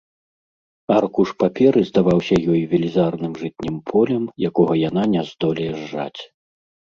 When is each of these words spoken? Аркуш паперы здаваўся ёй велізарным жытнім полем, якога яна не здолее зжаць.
Аркуш 0.93 1.33
паперы 1.43 1.83
здаваўся 1.89 2.35
ёй 2.53 2.61
велізарным 2.71 3.33
жытнім 3.43 3.77
полем, 3.93 4.23
якога 4.51 4.73
яна 4.89 5.03
не 5.13 5.21
здолее 5.29 5.71
зжаць. 5.83 6.21